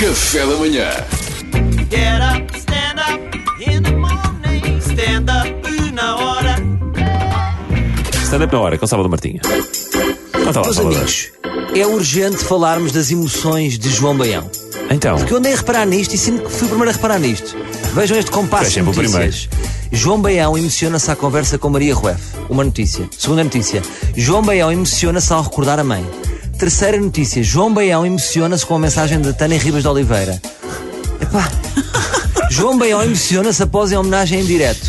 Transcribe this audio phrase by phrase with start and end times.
[0.00, 0.90] Café da manhã.
[1.90, 4.80] Get up, stand up in the morning.
[4.80, 6.56] Stand up na hora.
[8.24, 9.40] Stand-up na hora, com Salvador Martinha.
[10.32, 10.98] Conta lá, Meus Salvador.
[10.98, 11.30] amigos,
[11.74, 14.48] é urgente falarmos das emoções de João Baião.
[14.90, 17.18] Então, Porque eu andei a reparar nisto e sempre que fui o primeiro a reparar
[17.18, 17.56] nisto.
[17.94, 19.48] Vejam este compasso de sempre o notícias.
[19.90, 22.22] João Baião emociona-se à conversa com Maria Rueff.
[22.48, 23.08] Uma notícia.
[23.18, 23.82] Segunda notícia.
[24.16, 26.06] João Baião emociona-se ao recordar a mãe.
[26.58, 27.42] Terceira notícia.
[27.42, 30.40] João Baião emociona-se com a mensagem de Tânia Ribas de Oliveira.
[31.20, 31.50] Epá.
[32.50, 34.80] João Baião emociona-se após a homenagem em direto.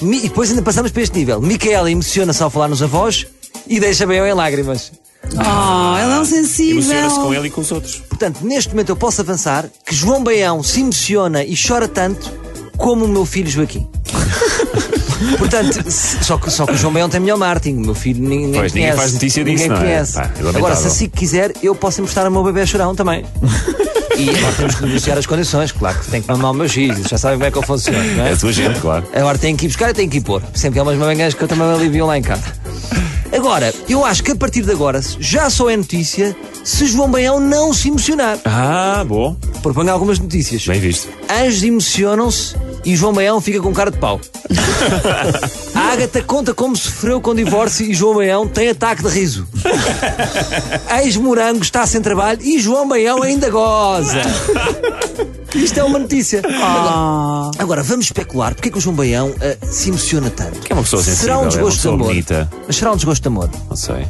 [0.00, 1.40] Mi- E depois ainda passamos para este nível.
[1.40, 3.26] Micaela emociona-se ao falar nos avós
[3.66, 4.90] e deixa Baião em lágrimas.
[5.34, 6.76] Oh, ela é um sensível.
[6.80, 7.96] emociona-se com ele e com os outros.
[8.08, 12.32] Portanto, neste momento eu posso avançar que João Baião se emociona e chora tanto
[12.76, 13.86] como o meu filho Joaquim.
[15.38, 17.76] Portanto, só que, só que o João Baião tem melhor marketing.
[17.78, 18.96] O meu filho ninguém, Pois, ninguém conhece.
[18.98, 19.80] faz notícia disso, ninguém não é?
[19.80, 20.12] conhece.
[20.14, 20.56] Pá, é.
[20.56, 23.24] Agora, se assim quiser, eu posso emprestar ao meu bebê chorão também.
[24.16, 25.70] E agora temos que negociar as condições.
[25.72, 27.02] Claro que tem que mamar o meu X.
[27.08, 28.32] Já sabem como é que eu funciono, não É é?
[28.32, 29.04] a tua gente, claro.
[29.14, 30.42] Agora tenho que ir buscar e tenho que ir pôr.
[30.54, 32.42] Sempre que há umas mamangas que eu também alivio lá em casa.
[33.32, 37.38] Agora, eu acho que a partir de agora já só é notícia se João Baião
[37.38, 38.38] não se emocionar.
[38.44, 39.36] Ah, bom.
[39.62, 40.66] Proponho algumas notícias.
[40.66, 41.08] Bem visto.
[41.30, 42.56] Anjos emocionam-se
[42.88, 44.18] e João Baião fica com cara de pau.
[45.74, 49.46] A Ágata conta como sofreu com o divórcio e João Baião tem ataque de riso.
[50.98, 54.22] Ex-morango está sem trabalho e João Baião ainda goza.
[55.54, 56.40] Isto é uma notícia.
[56.40, 60.60] Agora, agora, vamos especular porque é que o João Baião ah, se emociona tanto.
[60.60, 62.06] Que é uma pessoa Será sensível, um é uma desgosto de pessoa amor.
[62.08, 62.50] bonita.
[62.66, 63.50] Mas será um desgosto de amor.
[63.68, 64.06] Não sei.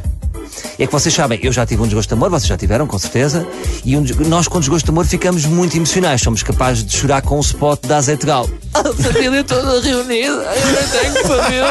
[0.79, 2.97] É que vocês sabem, eu já tive um desgosto de amor, vocês já tiveram, com
[2.97, 3.45] certeza.
[3.83, 6.21] E um nós, com desgosto de amor, ficamos muito emocionais.
[6.21, 8.49] Somos capazes de chorar com o spot da azeite gal.
[8.73, 11.65] A família toda reunida, eu não tenho família.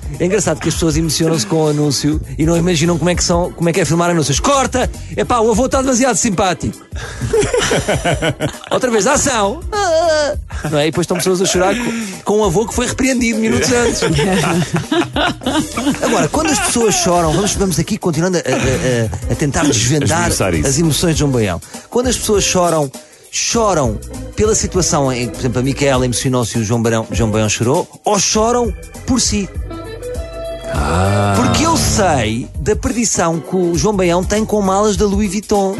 [0.20, 3.24] É engraçado que as pessoas emocionam-se com o anúncio e não imaginam como é que,
[3.24, 4.38] são, como é, que é filmar anúncios.
[4.38, 4.88] Corta!
[5.16, 6.78] É pá, o avô está demasiado simpático.
[8.70, 9.60] Outra vez, ação!
[10.64, 10.68] Ah!
[10.70, 10.88] Não é?
[10.88, 11.92] E depois estão pessoas a chorar com,
[12.24, 14.00] com um avô que foi repreendido minutos antes.
[16.02, 20.28] Agora, quando as pessoas choram, vamos, vamos aqui continuando a, a- a- tentar desvendar
[20.66, 21.60] as emoções de João Baião.
[21.88, 22.90] Quando as pessoas choram,
[23.30, 23.98] choram
[24.36, 27.48] pela situação em que, por exemplo, a Micaela emocionou-se e o João Baião, João Baião
[27.48, 28.72] chorou, ou choram
[29.06, 29.48] por si.
[31.36, 35.76] Porque eu sei da perdição que o João Baião tem com malas da Louis Vuitton.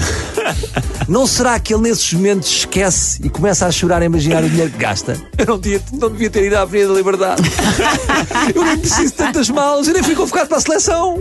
[1.08, 4.70] Não será que ele nesses momentos esquece e começa a chorar a imaginar o dinheiro
[4.70, 5.20] que gasta?
[5.36, 7.42] Eu não, tinha, não devia ter ido à Avenida da Liberdade.
[8.54, 11.18] Eu nem preciso de tantas malas, eu nem fui convocado para a seleção.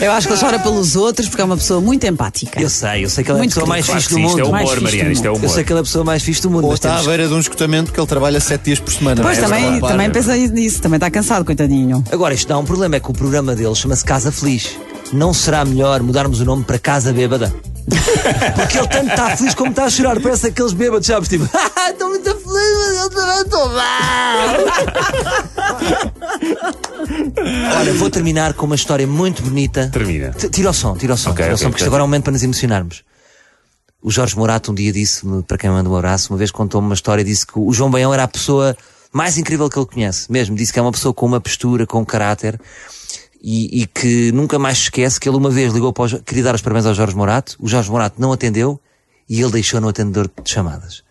[0.00, 2.60] Eu acho que ele chora pelos outros porque é uma pessoa muito empática.
[2.60, 4.38] Eu sei, eu sei que ele é a Muito pessoa mais fixe do sim, isto
[4.38, 4.52] é mundo.
[4.52, 5.12] Mais humor, Mariana.
[5.12, 5.36] Isto é mundo.
[5.36, 5.54] Eu humor.
[5.54, 6.64] sei que ele é a pessoa mais fixe do mundo.
[6.64, 8.92] Ou mas está à temos- beira de um esgotamento que ele trabalha sete dias por
[8.92, 9.22] semana.
[9.22, 9.48] Pois não é?
[9.48, 12.02] também, também pensa nisso, também está cansado, coitadinho.
[12.10, 14.70] Agora, isto dá um problema, é que o programa dele chama-se Casa Feliz.
[15.12, 17.52] Não será melhor mudarmos o nome para Casa Bêbada?
[18.54, 20.20] Porque ele tanto está feliz como está a chorar.
[20.20, 21.28] Parece aqueles bêbados, sabes?
[21.28, 23.80] Tipo, "Ah, estou muito feliz, mas eu também estou mal.
[27.80, 29.88] Olha, vou terminar com uma história muito bonita.
[29.92, 30.30] Termina.
[30.30, 32.04] T- Tira o som, tira o som, Ok, tira o som, porque isto agora é
[32.04, 33.02] um momento para nos emocionarmos.
[34.02, 36.94] O Jorge Morato um dia disse-me, para quem manda um abraço, uma vez contou-me uma
[36.94, 38.76] história, disse que o João Baião era a pessoa
[39.12, 40.54] mais incrível que ele conhece, mesmo.
[40.54, 42.58] Disse que é uma pessoa com uma postura, com um caráter,
[43.42, 46.54] e, e que nunca mais esquece que ele uma vez ligou para o, queria dar
[46.54, 48.80] os parabéns ao Jorge Morato, o Jorge Morato não atendeu,
[49.28, 51.02] e ele deixou no atendedor de chamadas.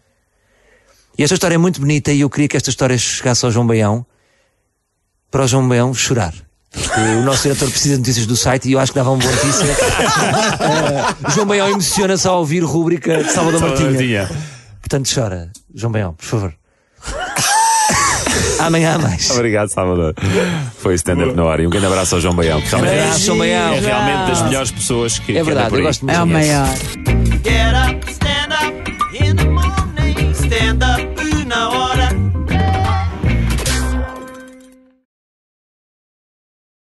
[1.18, 3.66] E esta história é muito bonita, e eu queria que esta história chegasse ao João
[3.66, 4.06] Baião,
[5.32, 6.34] para o João Baião chorar.
[6.72, 9.20] Porque o nosso diretor precisa de notícias do site e eu acho que dava uma
[9.20, 9.66] boa notícia.
[10.60, 13.90] Eh, João Baião emociona-se ao ouvir rúbrica de Salvador Martinha.
[13.90, 14.30] Martinha.
[14.80, 15.52] Portanto, chora.
[15.74, 16.54] João Baião, por favor.
[18.60, 19.30] Amanhã há mais.
[19.32, 20.14] Obrigado, Salvador.
[20.80, 21.62] Foi stand-up na hora.
[21.64, 22.62] E um grande abraço ao João Baião.
[22.62, 23.74] que realmente Abraço, João Baião.
[23.74, 26.24] É realmente das melhores pessoas que É que anda verdade, por eu gosto muito É
[26.24, 26.68] o maior.
[27.44, 29.49] Get up, stand up in the.